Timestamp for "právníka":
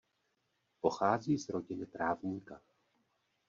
1.85-2.61